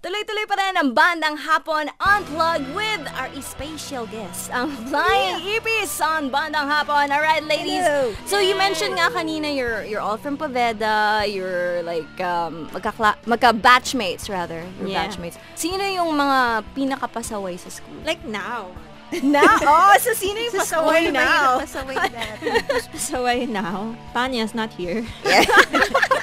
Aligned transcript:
Tuloy-tuloy 0.00 0.48
pa 0.48 0.56
rin 0.56 0.80
ang 0.80 0.96
bandang 0.96 1.36
hapon 1.36 1.92
unplugged 2.00 2.64
with 2.72 3.04
our 3.20 3.28
special 3.44 4.08
guest, 4.08 4.48
ang 4.48 4.72
Flying 4.88 5.44
Ipis 5.44 6.00
on 6.00 6.32
bandang 6.32 6.72
hapon. 6.72 7.12
Alright, 7.12 7.44
ladies. 7.44 7.84
Hello. 7.84 8.16
So 8.24 8.40
you 8.40 8.56
mentioned 8.56 8.96
nga 8.96 9.12
kanina 9.12 9.52
you're 9.52 9.84
you're 9.84 10.00
all 10.00 10.16
from 10.16 10.40
Poveda, 10.40 11.28
you're 11.28 11.84
like 11.84 12.08
um, 12.16 12.72
magka 12.72 12.96
magka-batchmates 13.28 14.32
rather, 14.32 14.64
you're 14.80 14.88
Yeah. 14.88 15.04
batchmates. 15.04 15.36
Sino 15.52 15.84
yung 15.84 16.16
mga 16.16 16.64
pinakapasaway 16.72 17.60
sa 17.60 17.68
school? 17.68 18.00
Like 18.00 18.24
now. 18.24 18.72
Na? 19.20 19.42
Oh, 19.68 19.92
so 20.00 20.14
sino 20.16 20.38
yung 20.38 20.54
pasaway 20.54 21.10
now? 21.12 21.60
Pasaway 21.60 21.98
dati. 22.08 22.46
pasaway 22.96 23.44
now. 23.44 23.92
Tanya's 24.16 24.56
not 24.56 24.72
here. 24.72 25.04
Stick 25.26 25.44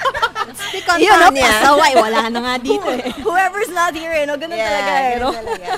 on 0.88 0.98
Yun, 1.00 1.08
no, 1.12 1.28
Tanya. 1.28 1.42
Pasaway. 1.42 1.92
Wala 1.96 2.20
na 2.30 2.38
nga 2.46 2.54
dito 2.58 2.88
eh. 2.88 3.10
Whoever's 3.20 3.68
not 3.70 3.94
here, 3.94 4.12
eh, 4.12 4.24
no? 4.24 4.36
Ganun 4.36 4.56
Yeah, 4.56 4.68
talaga, 4.68 4.92
eh, 4.98 5.16
no? 5.18 5.28
talaga. 5.32 5.68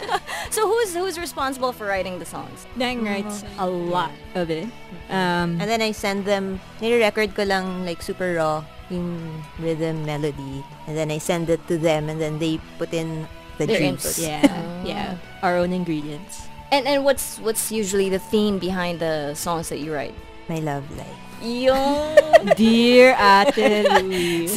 So 0.51 0.67
who's 0.67 0.91
who's 0.95 1.19
responsible 1.19 1.71
for 1.73 1.87
writing 1.87 2.19
the 2.19 2.27
songs? 2.27 2.67
Dang 2.77 3.03
writes 3.05 3.47
a 3.59 3.67
lot 3.67 4.11
of 4.34 4.51
it. 4.51 4.67
Um, 5.09 5.59
And 5.62 5.67
then 5.67 5.83
I 5.83 5.91
send 5.93 6.25
them, 6.27 6.59
nire-record 6.83 7.34
ko 7.34 7.43
lang 7.45 7.87
like 7.87 8.03
super 8.03 8.34
raw 8.39 8.62
yung 8.91 9.21
rhythm, 9.62 10.03
melody. 10.05 10.67
And 10.91 10.98
then 10.98 11.11
I 11.11 11.19
send 11.19 11.47
it 11.51 11.62
to 11.70 11.79
them 11.79 12.11
and 12.11 12.19
then 12.20 12.39
they 12.43 12.59
put 12.79 12.91
in 12.91 13.27
the 13.59 13.67
Their 13.67 13.79
juice. 13.79 13.87
input. 14.03 14.15
yeah, 14.19 14.47
yeah. 14.83 15.09
Our 15.43 15.57
own 15.62 15.70
ingredients. 15.73 16.47
And 16.75 16.87
and 16.87 17.03
what's 17.07 17.39
what's 17.43 17.70
usually 17.70 18.11
the 18.11 18.19
theme 18.23 18.59
behind 18.59 18.98
the 19.03 19.34
songs 19.34 19.70
that 19.70 19.79
you 19.83 19.91
write? 19.95 20.15
My 20.51 20.59
love 20.59 20.83
life. 20.99 21.15
Yung 21.41 22.19
Dear 22.59 23.15
Ate 23.15 23.87
Louie. 23.87 24.51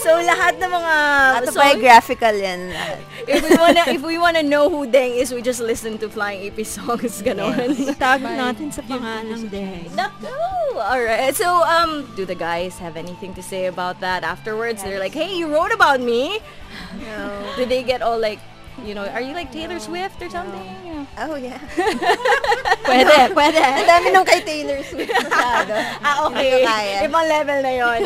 so 0.00 0.10
lahat 0.24 0.56
ng 0.56 0.66
mga 0.72 0.94
Autobiographical 1.44 2.34
yan. 2.34 2.72
lahat. 2.72 2.98
if 3.28 3.38
we 3.44 3.52
wanna 3.54 3.82
if 3.92 4.02
we 4.02 4.16
wanna 4.16 4.42
know 4.42 4.66
who 4.72 4.88
Deng 4.88 5.14
is, 5.20 5.30
we 5.36 5.44
just 5.44 5.60
listen 5.60 6.00
to 6.00 6.08
Flying 6.08 6.48
Ipis 6.48 6.74
songs, 6.80 7.20
ganon. 7.20 7.76
Tag 8.00 8.24
natin 8.24 8.72
sa 8.72 8.80
pangalang 8.82 9.46
Deng. 9.52 9.92
Naku! 9.92 10.32
Alright. 10.74 11.36
So, 11.36 11.46
um, 11.62 12.08
do 12.16 12.24
the 12.24 12.34
guys 12.34 12.80
have 12.82 12.96
anything 12.96 13.30
to 13.38 13.42
say 13.44 13.66
about 13.70 14.00
that 14.00 14.24
afterwards? 14.24 14.82
They're 14.82 14.98
like, 14.98 15.14
hey, 15.14 15.30
you 15.36 15.46
wrote 15.46 15.70
about 15.70 16.00
me. 16.00 16.40
No. 16.98 17.20
Did 17.54 17.68
they 17.68 17.84
get 17.86 18.02
all 18.02 18.18
like, 18.18 18.40
you 18.82 18.90
know, 18.96 19.06
are 19.06 19.22
you 19.22 19.34
like 19.38 19.52
Taylor 19.54 19.78
Swift 19.78 20.18
or 20.18 20.30
something? 20.32 20.66
Yeah. 20.82 20.93
Oh, 21.18 21.36
yeah. 21.36 21.58
Pwede, 22.84 23.32
pwede. 23.32 23.58
Ang 23.64 23.88
dami 23.88 24.06
nung 24.12 24.28
kay 24.28 24.44
Taylor 24.44 24.76
Swift 24.84 25.08
masyado. 25.24 25.72
Ah, 26.04 26.28
okay. 26.28 26.62
Hindi. 26.62 27.08
Ibang 27.08 27.26
level 27.32 27.58
na 27.64 27.72
yun. 27.72 28.00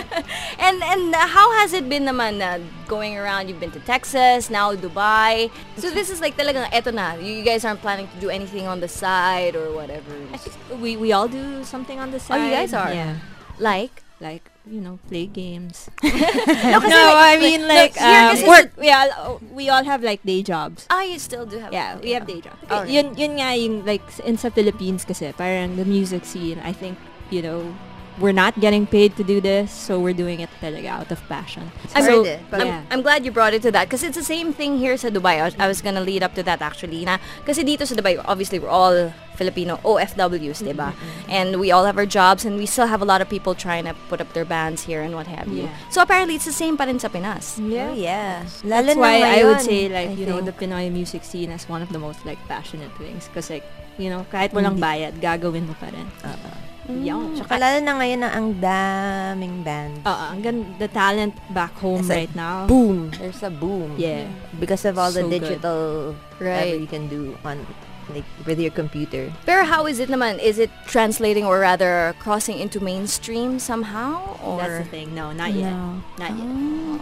And 0.66 0.80
and 0.80 1.12
uh, 1.12 1.28
how 1.28 1.52
has 1.60 1.76
it 1.76 1.84
been 1.84 2.08
naman 2.08 2.40
uh, 2.40 2.58
going 2.88 3.20
around? 3.20 3.52
You've 3.52 3.60
been 3.60 3.76
to 3.76 3.82
Texas, 3.84 4.48
now 4.48 4.72
Dubai. 4.72 5.52
So 5.76 5.92
this 5.92 6.08
is 6.08 6.24
like 6.24 6.34
talagang 6.34 6.72
eto 6.72 6.96
na. 6.96 7.20
You 7.20 7.44
guys 7.44 7.62
aren't 7.68 7.84
planning 7.84 8.08
to 8.08 8.18
do 8.18 8.32
anything 8.32 8.64
on 8.66 8.80
the 8.80 8.88
side 8.88 9.54
or 9.54 9.70
whatever. 9.76 10.16
I 10.32 10.40
think 10.40 10.56
we 10.80 10.96
we 10.96 11.12
all 11.12 11.28
do 11.28 11.60
something 11.62 12.00
on 12.00 12.10
the 12.10 12.18
side. 12.18 12.40
Oh, 12.40 12.40
side. 12.40 12.48
you 12.48 12.52
guys 12.56 12.72
are? 12.72 12.92
Yeah. 12.92 13.20
Like? 13.60 14.02
Like, 14.16 14.48
you 14.66 14.80
know, 14.80 14.98
play 15.08 15.26
games. 15.26 15.88
No, 16.02 16.78
no, 16.82 16.88
like- 16.88 17.38
I 17.38 17.38
mean 17.38 17.62
no, 17.62 17.74
like 17.74 17.94
here 17.94 18.22
um, 18.26 18.30
kasi 18.34 18.44
work. 18.46 18.68
We 18.76 18.90
all 18.90 19.40
we 19.54 19.70
all 19.70 19.84
have 19.86 20.02
like 20.02 20.22
day 20.26 20.42
jobs. 20.42 20.86
Ah, 20.90 21.02
you 21.06 21.18
still 21.18 21.46
do 21.46 21.58
have 21.62 21.72
Yeah, 21.72 21.96
we 22.02 22.12
have 22.12 22.26
day 22.26 22.42
jobs. 22.42 22.58
Alright. 22.66 22.90
Yun 22.90 23.14
yun 23.14 23.38
nga 23.38 23.54
yung 23.54 23.86
like 23.86 24.02
in 24.26 24.36
sa 24.36 24.50
Philippines 24.50 25.06
kasi 25.06 25.30
parang 25.32 25.78
the 25.78 25.86
music 25.86 26.26
scene, 26.26 26.58
I 26.66 26.74
think, 26.74 26.98
you 27.30 27.40
know, 27.42 27.62
we're 28.18 28.32
not 28.32 28.58
getting 28.60 28.86
paid 28.86 29.16
to 29.16 29.24
do 29.24 29.40
this, 29.40 29.70
so 29.72 30.00
we're 30.00 30.16
doing 30.16 30.40
it 30.40 30.50
talaga 30.60 30.86
out 30.86 31.10
of 31.10 31.20
passion. 31.28 31.70
I'm, 31.94 32.04
so. 32.04 32.24
I'm, 32.52 32.66
yeah. 32.66 32.82
I'm 32.90 33.02
glad 33.02 33.24
you 33.24 33.32
brought 33.32 33.54
it 33.54 33.62
to 33.62 33.70
that 33.72 33.88
because 33.88 34.02
it's 34.02 34.16
the 34.16 34.24
same 34.24 34.52
thing 34.52 34.78
here 34.78 34.96
sa 34.96 35.08
Dubai. 35.08 35.40
I 35.40 35.44
was, 35.44 35.56
I 35.58 35.68
was 35.68 35.80
gonna 35.82 36.00
lead 36.00 36.22
up 36.22 36.34
to 36.34 36.42
that 36.44 36.62
actually. 36.62 37.04
Na, 37.04 37.18
kasi 37.44 37.64
dito 37.64 37.86
sa 37.86 37.94
Dubai, 37.94 38.22
obviously 38.24 38.58
we're 38.58 38.72
all 38.72 39.12
Filipino 39.36 39.76
OFWs, 39.84 40.64
diba? 40.64 40.90
Mm-hmm. 40.96 41.30
And 41.30 41.60
we 41.60 41.70
all 41.70 41.84
have 41.84 41.98
our 41.98 42.08
jobs 42.08 42.44
and 42.44 42.56
we 42.56 42.66
still 42.66 42.88
have 42.88 43.02
a 43.02 43.04
lot 43.04 43.20
of 43.20 43.28
people 43.28 43.54
trying 43.54 43.84
to 43.84 43.94
put 44.08 44.20
up 44.20 44.32
their 44.32 44.44
bands 44.48 44.82
here 44.82 45.02
and 45.02 45.14
what 45.14 45.28
have 45.28 45.48
you. 45.48 45.68
Yeah. 45.68 45.76
So 45.90 46.02
apparently 46.02 46.34
it's 46.34 46.48
the 46.48 46.56
same 46.56 46.76
pa 46.76 46.84
rin 46.84 46.98
sa 46.98 47.08
Pinas. 47.08 47.60
Oh, 47.60 47.68
yeah. 47.68 47.92
yeah. 47.92 48.46
Lalo 48.64 48.96
That's 48.96 48.98
why 48.98 49.20
I 49.22 49.44
would 49.44 49.60
say 49.60 49.88
like 49.88 50.10
I 50.10 50.16
you 50.16 50.26
know 50.26 50.40
the 50.40 50.56
Pinoy 50.56 50.90
music 50.90 51.22
scene 51.22 51.52
is 51.52 51.68
one 51.68 51.82
of 51.84 51.92
the 51.92 52.00
most 52.00 52.24
like 52.24 52.40
passionate 52.48 52.90
things 52.96 53.28
because 53.28 53.52
like 53.52 53.64
you 54.00 54.08
know 54.08 54.24
kahit 54.32 54.50
mm-hmm. 54.50 54.64
walang 54.64 54.80
bayad 54.80 55.20
gagawin 55.20 55.68
mo 55.68 55.76
pa 55.76 55.92
rin. 55.92 56.08
Uh-huh. 56.24 56.65
Yung 56.88 57.34
Tsaka 57.34 57.58
lalo 57.58 57.78
na 57.80 57.92
ngayon 57.96 58.20
na 58.20 58.30
ang 58.30 58.48
daming 58.56 59.62
band. 59.62 60.02
uh, 60.02 60.30
ang 60.30 60.40
gan- 60.40 60.70
the 60.78 60.86
talent 60.86 61.34
back 61.50 61.74
home 61.76 62.00
It's 62.00 62.08
like 62.08 62.30
right 62.30 62.34
now. 62.34 62.66
Boom. 62.66 63.10
There's 63.12 63.42
a 63.42 63.50
boom. 63.50 63.94
Yeah. 63.96 64.30
Because 64.56 64.84
of 64.84 64.94
all 64.96 65.10
the 65.10 65.22
So 65.22 65.28
good. 65.28 65.40
digital 65.40 65.80
Right. 66.38 66.70
whatever 66.70 66.78
you 66.78 66.86
can 66.86 67.08
do 67.08 67.34
on 67.42 67.66
like 68.06 68.22
with 68.46 68.62
your 68.62 68.70
computer. 68.70 69.34
Pero 69.42 69.66
how 69.66 69.90
is 69.90 69.98
it 69.98 70.06
naman? 70.06 70.38
Is 70.38 70.62
it 70.62 70.70
translating 70.86 71.42
or 71.42 71.58
rather 71.58 72.14
crossing 72.22 72.54
into 72.56 72.78
mainstream 72.78 73.58
somehow? 73.58 74.38
Or 74.38 74.62
That's 74.62 74.86
the 74.86 74.90
thing. 74.94 75.10
No, 75.10 75.34
not 75.34 75.50
yet. 75.50 75.74
Not 76.14 76.30
yet. 76.30 76.46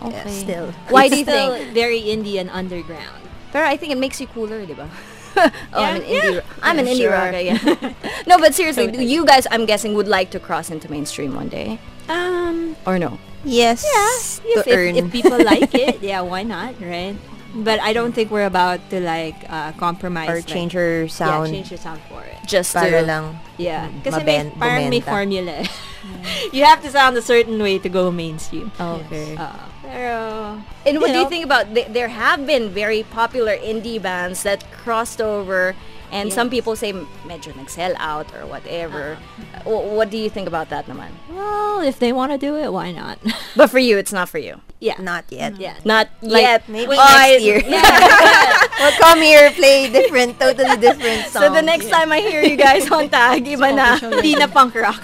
Oh, 0.01 0.09
Yeah, 0.09 0.25
okay. 0.25 0.33
still. 0.33 0.67
Why 0.89 1.05
It's 1.05 1.13
do 1.13 1.17
you 1.21 1.27
still 1.29 1.53
think? 1.61 1.77
very 1.77 2.01
indie 2.01 2.41
and 2.41 2.49
underground? 2.49 3.21
Pero 3.53 3.69
I 3.69 3.77
think 3.77 3.93
it 3.93 4.01
makes 4.01 4.17
you 4.17 4.27
cooler, 4.27 4.65
di 4.65 4.73
ba? 4.73 4.89
Oh, 5.37 5.51
I'm 5.75 5.97
an 5.97 6.03
Yeah, 6.07 6.21
indie. 6.21 6.43
I'm 6.63 6.79
an 6.79 6.87
indie 6.87 6.97
sure. 7.07 7.13
rocker. 7.13 7.41
Yeah. 7.41 7.93
no, 8.27 8.39
but 8.39 8.55
seriously, 8.55 8.87
Totally. 8.87 9.07
you 9.07 9.25
guys, 9.27 9.47
I'm 9.51 9.67
guessing, 9.67 9.95
would 9.95 10.09
like 10.09 10.31
to 10.33 10.41
cross 10.41 10.71
into 10.71 10.91
mainstream 10.91 11.35
one 11.35 11.49
day, 11.49 11.79
Um, 12.09 12.77
or 12.87 12.99
no? 12.99 13.19
Yes. 13.45 13.85
yes, 13.85 14.41
To 14.41 14.65
if, 14.65 14.97
if 14.97 15.13
people 15.13 15.37
like 15.43 15.75
it, 15.75 16.01
yeah, 16.05 16.21
why 16.23 16.43
not, 16.45 16.81
right? 16.81 17.17
But 17.55 17.79
I 17.81 17.93
don't 17.93 18.11
think 18.13 18.31
we're 18.33 18.47
about 18.51 18.81
to 18.91 18.99
like 19.01 19.37
uh, 19.49 19.71
compromise 19.79 20.29
or 20.29 20.37
like- 20.43 20.47
change 20.47 20.75
your 20.75 21.07
sound 21.09 21.49
Yeah, 21.49 21.55
change 21.55 21.71
your 21.71 21.79
sound 21.79 22.01
for 22.09 22.23
it. 22.25 22.35
Just 22.47 22.75
para 22.75 22.91
to, 23.01 23.07
lang. 23.07 23.39
Yeah, 23.59 23.89
because 24.03 24.19
may, 24.25 24.51
parang 24.59 24.91
may 24.91 24.99
formula. 25.01 25.63
eh. 25.63 25.67
you 26.53 26.65
have 26.65 26.83
to 26.83 26.91
sound 26.91 27.17
a 27.17 27.23
certain 27.23 27.61
way 27.63 27.79
to 27.79 27.89
go 27.89 28.11
mainstream. 28.11 28.73
Okay. 28.81 29.37
Uh, 29.39 29.55
pero, 29.87 30.61
And 30.87 31.01
what 31.01 31.13
do 31.13 31.19
you 31.19 31.29
think 31.29 31.45
about? 31.45 31.75
Th- 31.75 31.89
there 31.89 32.09
have 32.09 32.47
been 32.47 32.71
very 32.71 33.03
popular 33.05 33.57
indie 33.57 34.01
bands 34.01 34.43
that 34.43 34.65
crossed 34.73 35.21
over, 35.21 35.75
and 36.13 36.33
some 36.33 36.49
people 36.51 36.77
say 36.77 36.93
medyo 37.27 37.55
nag-sell 37.57 37.95
out 37.99 38.29
or 38.35 38.47
whatever. 38.47 39.17
Uh-huh. 39.17 39.65
W- 39.65 39.97
what 39.97 40.11
do 40.11 40.17
you 40.19 40.29
think 40.29 40.47
about 40.47 40.69
that, 40.71 40.87
naman? 40.87 41.11
Well, 41.33 41.81
if 41.81 41.99
they 41.99 42.13
want 42.13 42.33
to 42.33 42.39
do 42.39 42.57
it, 42.57 42.73
why 42.73 42.93
not? 42.93 43.19
But 43.57 43.71
for 43.71 43.79
you, 43.79 43.97
it's 43.99 44.13
not 44.13 44.29
for 44.29 44.39
you. 44.39 44.61
yeah. 44.85 45.01
Not 45.01 45.25
yet. 45.33 45.57
Mm-hmm. 45.57 45.63
Yeah. 45.65 45.77
Not 45.89 46.13
Like, 46.21 46.43
yet. 46.45 46.61
maybe 46.69 46.93
Oh, 46.93 47.01
next 47.01 47.25
I- 47.25 47.41
year. 47.41 47.61
we'll 48.85 48.99
come 49.01 49.21
here, 49.25 49.49
play 49.57 49.89
different, 49.89 50.37
totally 50.37 50.77
different 50.77 51.33
songs. 51.33 51.41
So 51.41 51.49
the 51.49 51.63
next 51.65 51.89
time 51.89 52.13
I 52.13 52.21
hear 52.21 52.43
you 52.45 52.57
guys 52.61 52.85
on 52.93 53.09
tag, 53.09 53.41
iba 53.55 53.73
na. 53.73 53.97
Hindi 53.97 54.37
na 54.37 54.45
punk 54.47 54.75
rock. 54.77 55.01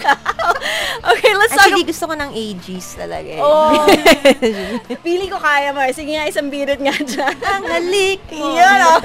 Actually, 1.81 1.97
gusto 1.97 2.13
ko 2.13 2.15
ng 2.21 2.33
AGs 2.37 2.87
talaga 3.01 3.31
eh. 3.33 3.41
Oh, 3.41 3.89
pili 5.09 5.33
ko 5.33 5.41
kaya 5.41 5.73
mo. 5.73 5.81
Sige 5.97 6.13
nga, 6.13 6.29
isang 6.29 6.53
birit 6.53 6.77
nga 6.77 6.93
dyan. 6.93 7.37
Ang 7.41 7.65
halik 7.65 8.21
mo. 8.37 8.53
Yun, 8.61 8.79
oh. 8.85 9.01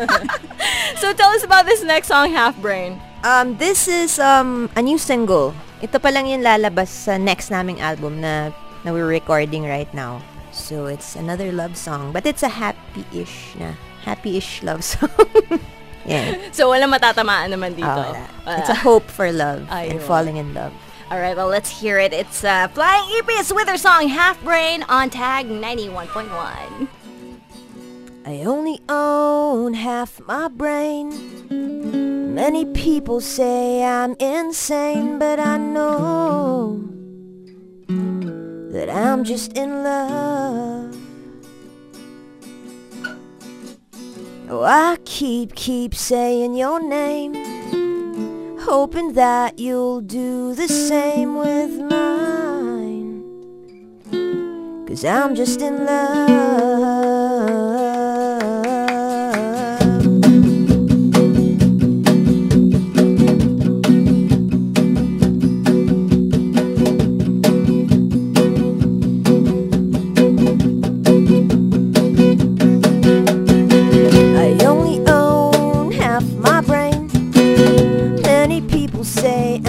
so 1.00 1.16
tell 1.16 1.32
us 1.32 1.48
about 1.48 1.64
this 1.64 1.88
next 1.88 2.12
song, 2.12 2.36
Half 2.36 2.60
Brain. 2.60 3.00
Um, 3.24 3.56
this 3.64 3.88
is 3.88 4.20
um 4.20 4.68
a 4.76 4.84
new 4.84 5.00
single. 5.00 5.56
Ito 5.80 6.04
pa 6.04 6.12
lang 6.12 6.28
yung 6.28 6.44
lalabas 6.44 6.92
sa 6.92 7.16
next 7.16 7.48
naming 7.48 7.80
album 7.80 8.20
na 8.20 8.52
na 8.84 8.92
we're 8.92 9.08
recording 9.08 9.64
right 9.64 9.90
now. 9.96 10.20
So 10.52 10.92
it's 10.92 11.16
another 11.16 11.56
love 11.56 11.80
song, 11.80 12.12
but 12.12 12.28
it's 12.28 12.44
a 12.44 12.52
happy-ish 12.52 13.56
na 13.56 13.80
happy-ish 14.04 14.68
love 14.68 14.84
song. 14.84 15.16
yeah. 16.04 16.52
So 16.52 16.76
walang 16.76 16.92
matatamaan 16.92 17.56
naman 17.56 17.80
dito. 17.80 17.88
Ah, 17.88 18.04
wala. 18.04 18.24
Wala. 18.44 18.58
It's 18.60 18.72
a 18.76 18.84
hope 18.84 19.08
for 19.08 19.32
love 19.32 19.64
and 19.72 19.96
Ayun. 19.96 20.04
falling 20.04 20.36
in 20.36 20.52
love. 20.52 20.76
All 21.12 21.20
right, 21.20 21.38
well, 21.38 21.48
let's 21.48 21.70
hear 21.70 22.00
it. 22.00 22.14
It's 22.14 22.44
uh, 22.44 22.68
Flying 22.70 23.04
Ipis 23.22 23.54
with 23.56 23.68
her 23.68 23.78
song 23.78 24.08
Half 24.08 24.44
Brain 24.44 24.82
on 24.90 25.12
tag 25.12 25.46
91.1. 25.46 26.88
I 28.26 28.44
only 28.44 28.80
own 28.90 29.76
half 29.76 30.20
my 30.22 30.48
brain. 30.48 32.34
Many 32.34 32.66
people 32.66 33.22
say 33.22 33.84
I'm 33.84 34.16
insane, 34.20 35.20
but 35.20 35.40
I 35.40 35.58
know 35.58 36.84
that 38.72 38.90
I'm 38.90 39.24
just 39.24 39.54
in 39.54 39.84
love. 39.84 40.98
Oh, 44.50 44.64
I 44.64 44.98
keep, 45.06 45.54
keep 45.54 45.94
saying 45.94 46.56
your 46.56 46.80
name, 46.80 47.34
hoping 48.66 49.14
that 49.14 49.60
you'll 49.60 50.02
do 50.02 50.56
the 50.56 50.68
same 50.68 51.36
with 51.36 51.70
mine. 51.88 53.22
Cause 54.88 55.06
I'm 55.06 55.36
just 55.36 55.62
in 55.62 55.86
love. 55.86 56.95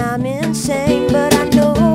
I'm 0.09 0.25
insane, 0.25 1.09
but 1.11 1.35
I 1.35 1.49
know 1.49 1.86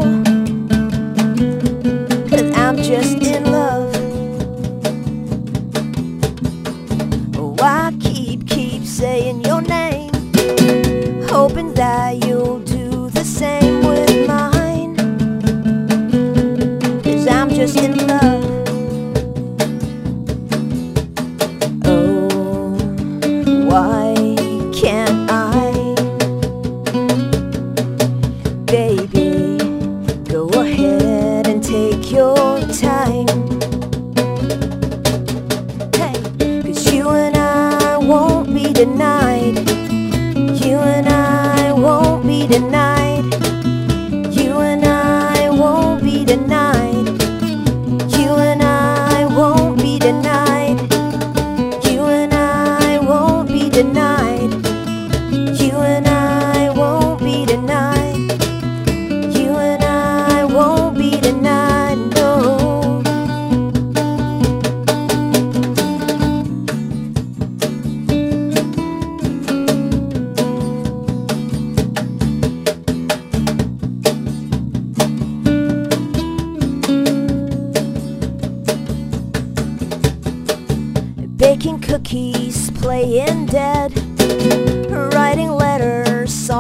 late. 42.50 43.01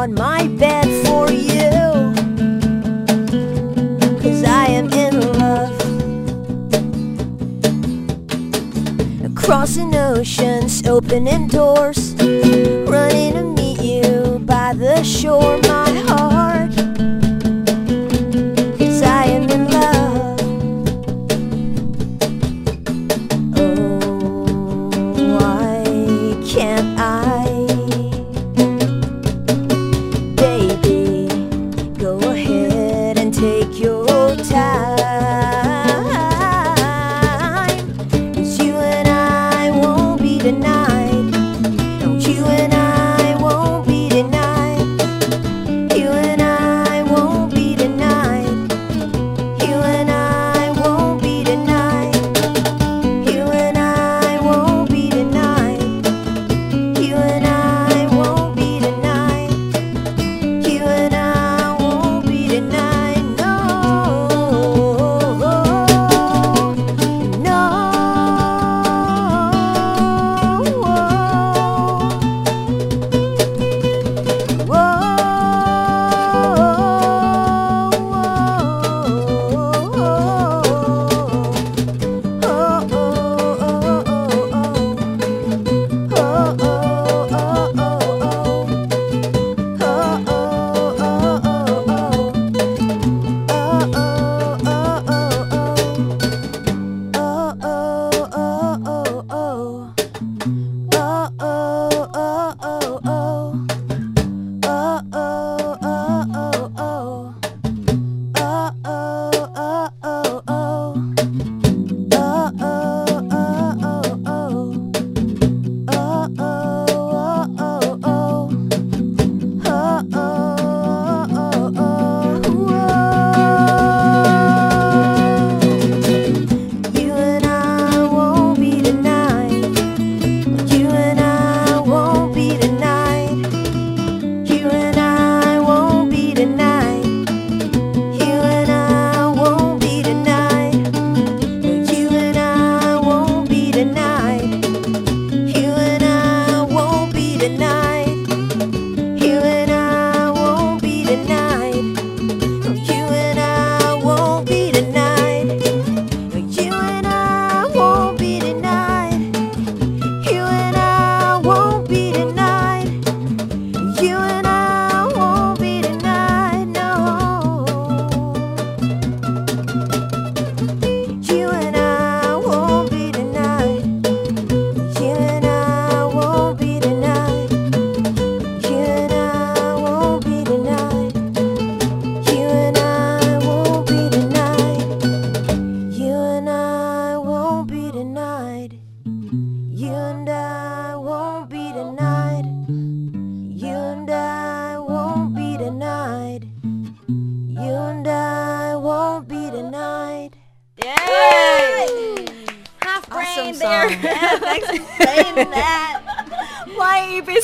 on 0.01 0.13
my 0.15 0.48
bed 0.57 0.88
for 1.06 1.30
you. 1.30 1.69
Cause 4.19 4.44
I 4.44 4.65
am 4.80 4.92
in 4.94 5.13
love. 5.38 5.77
Crossing 9.36 9.95
oceans, 9.95 10.88
opening 10.88 11.48
doors, 11.48 12.15
running 12.15 13.33
to 13.33 13.44
meet 13.44 13.80
you 13.80 14.39
by 14.39 14.74
the 14.74 15.03
shore. 15.03 15.59
My 15.68 15.90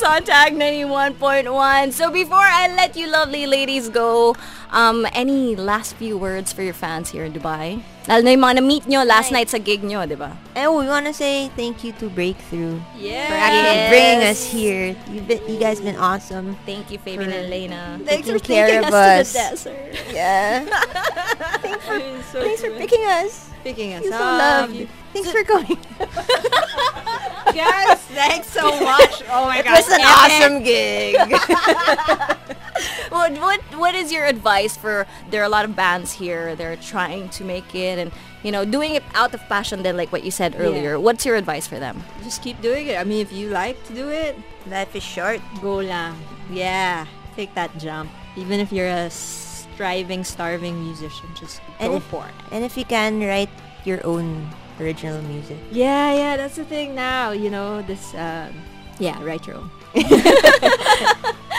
on 0.07 0.23
Tag 0.23 0.55
91.1. 0.55 1.91
So 1.91 2.09
before 2.09 2.39
I 2.39 2.71
let 2.73 2.95
you 2.95 3.11
lovely 3.11 3.45
ladies 3.45 3.89
go, 3.89 4.37
um, 4.71 5.05
any 5.11 5.55
last 5.55 5.95
few 5.95 6.17
words 6.17 6.53
for 6.53 6.63
your 6.63 6.73
fans 6.73 7.11
here 7.11 7.25
in 7.25 7.33
Dubai? 7.33 7.83
Lalo 8.07 8.23
na 8.23 8.31
yung 8.31 8.39
mga 8.39 8.55
na-meet 8.63 8.87
nyo 8.87 9.03
last 9.03 9.35
night 9.35 9.51
sa 9.51 9.59
gig 9.59 9.83
nyo, 9.83 10.07
di 10.07 10.15
ba? 10.15 10.31
Eh, 10.55 10.63
we 10.63 10.87
want 10.87 11.03
to 11.03 11.11
say 11.11 11.51
thank 11.59 11.83
you 11.83 11.91
to 11.99 12.07
Breakthrough 12.07 12.79
yes. 12.95 13.27
for 13.27 13.35
actually 13.35 13.83
bringing 13.91 14.23
us 14.23 14.47
here. 14.47 14.95
You've 15.11 15.27
been, 15.27 15.43
you 15.43 15.59
guys 15.59 15.83
been 15.83 15.99
awesome. 15.99 16.55
Thank 16.63 16.87
you, 16.87 17.03
Fabian 17.03 17.27
and 17.27 17.51
Elena. 17.51 17.99
Thanks 18.07 18.31
for 18.31 18.39
taking 18.39 18.87
us, 18.87 18.95
us, 18.95 19.27
to 19.27 19.35
the 19.35 19.43
desert. 19.43 19.91
Yeah. 20.15 20.63
thanks 21.59 21.83
for, 21.83 21.99
so 22.31 22.39
thanks 22.47 22.63
for 22.63 22.71
picking 22.79 23.03
us. 23.03 23.51
Picking 23.59 23.91
us 23.99 24.07
He's 24.07 24.15
up. 24.15 24.23
So 24.23 24.23
loved. 24.23 24.87
Thanks 25.11 25.27
so, 25.27 25.35
for 25.35 25.43
going. 25.43 25.79
yes, 27.57 28.01
thanks 28.13 28.47
so 28.47 28.63
much. 28.91 29.23
Oh 29.29 29.45
my 29.45 29.59
it 29.59 29.65
gosh. 29.65 29.79
It 29.79 29.83
was 29.83 29.91
an 29.91 30.01
awesome 30.05 30.63
gig. 30.63 31.17
what, 33.09 33.31
what, 33.41 33.61
what 33.77 33.95
is 33.95 34.11
your 34.11 34.25
advice 34.25 34.77
for, 34.77 35.05
there 35.29 35.41
are 35.41 35.45
a 35.45 35.49
lot 35.49 35.65
of 35.65 35.75
bands 35.75 36.13
here, 36.13 36.55
they're 36.55 36.77
trying 36.77 37.29
to 37.29 37.43
make 37.43 37.73
it 37.75 37.97
and, 37.99 38.11
you 38.43 38.51
know, 38.51 38.63
doing 38.63 38.95
it 38.95 39.03
out 39.13 39.33
of 39.33 39.41
passion 39.49 39.83
then 39.83 39.97
like 39.97 40.11
what 40.11 40.23
you 40.23 40.31
said 40.31 40.55
earlier. 40.57 40.91
Yeah. 40.91 40.97
What's 40.97 41.25
your 41.25 41.35
advice 41.35 41.67
for 41.67 41.79
them? 41.79 42.03
Just 42.23 42.41
keep 42.41 42.61
doing 42.61 42.87
it. 42.87 42.97
I 42.99 43.03
mean, 43.03 43.21
if 43.21 43.31
you 43.31 43.49
like 43.49 43.81
to 43.87 43.93
do 43.93 44.09
it, 44.09 44.37
life 44.67 44.95
is 44.95 45.03
short. 45.03 45.41
Go 45.61 45.77
lang. 45.77 46.15
Yeah, 46.51 47.05
take 47.35 47.53
that 47.55 47.77
jump. 47.77 48.11
Even 48.35 48.59
if 48.59 48.71
you're 48.71 48.87
a 48.87 49.09
striving, 49.09 50.23
starving 50.23 50.81
musician, 50.83 51.27
just 51.35 51.61
and 51.79 51.91
go 51.91 51.97
if, 51.97 52.03
for 52.03 52.25
it. 52.25 52.33
And 52.51 52.63
if 52.63 52.77
you 52.77 52.85
can, 52.85 53.19
write 53.19 53.49
your 53.83 54.05
own 54.05 54.49
original 54.79 55.21
music. 55.23 55.57
Yeah, 55.71 56.13
yeah, 56.13 56.33
that's 56.37 56.55
the 56.55 56.65
thing 56.65 56.95
now. 56.95 57.31
You 57.31 57.49
know, 57.49 57.81
this. 57.83 58.13
Um, 58.13 58.53
yeah, 58.99 59.17
write 59.23 59.45
your 59.45 59.57
own. 59.57 59.69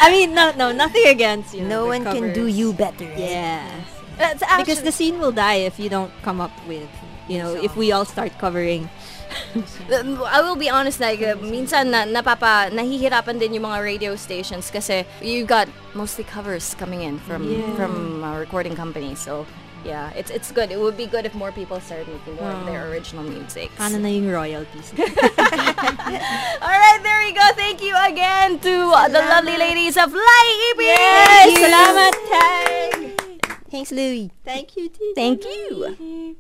I 0.01 0.11
mean, 0.11 0.35
no, 0.35 0.53
no, 0.57 0.73
nothing 0.73 1.07
against 1.07 1.55
you. 1.55 1.63
No 1.63 1.69
know, 1.69 1.83
the 1.83 1.89
one 1.89 2.03
can 2.05 2.33
do 2.33 2.47
you 2.47 2.73
better. 2.73 3.05
right? 3.07 3.19
Yeah, 3.19 3.67
That's 4.17 4.43
because 4.59 4.83
the 4.83 4.93
scene 4.93 5.19
will 5.19 5.33
die 5.33 5.67
if 5.67 5.79
you 5.79 5.89
don't 5.89 6.13
come 6.23 6.41
up 6.41 6.53
with. 6.67 6.89
You 7.29 7.39
know, 7.39 7.55
if 7.55 7.77
we 7.77 7.93
all 7.93 8.05
start 8.05 8.33
covering. 8.39 8.89
I 9.93 10.41
will 10.41 10.57
be 10.57 10.71
honest 10.71 11.01
like 11.01 11.21
uh, 11.21 11.37
minsan 11.37 11.93
na, 11.93 12.09
napapa 12.09 12.73
nahihirapan 12.73 13.37
din 13.39 13.61
yung 13.61 13.69
mga 13.69 13.85
radio 13.85 14.17
stations 14.17 14.71
kasi 14.73 15.05
you 15.21 15.45
got 15.45 15.69
mostly 15.93 16.25
covers 16.25 16.73
coming 16.81 17.03
in 17.05 17.21
from 17.29 17.45
Yeah. 17.45 17.61
from 17.77 18.25
uh, 18.25 18.41
recording 18.41 18.73
companies 18.73 19.21
so 19.21 19.45
yeah 19.85 20.11
it's 20.15 20.31
it's 20.31 20.51
good 20.53 20.71
it 20.71 20.79
would 20.79 20.97
be 20.97 21.07
good 21.07 21.27
if 21.27 21.35
more 21.35 21.53
people 21.53 21.81
started 21.81 22.09
making 22.09 22.35
more 22.37 22.51
of 22.51 22.67
their 22.67 22.91
original 22.91 23.23
music 23.23 23.71
Paano 23.79 24.01
na 24.01 24.09
yung 24.11 24.27
royalties? 24.31 24.91
all 24.99 26.79
right 26.79 27.01
there 27.03 27.21
we 27.23 27.33
go 27.33 27.47
thank 27.55 27.83
you 27.83 27.95
again 28.07 28.59
to 28.61 28.75
uh, 28.95 29.09
the 29.09 29.23
lovely 29.23 29.57
ladies 29.57 29.97
of 29.97 30.11
Flying 30.11 30.61
Ipis 30.75 30.97
Yes! 30.99 31.47
Salamat, 31.59 32.15
Tag! 32.27 32.93
Thanks, 33.71 33.93
Louie. 33.93 34.31
Thank 34.45 34.77
you. 34.77 34.89
Thank 35.15 35.45
you. 35.45 36.39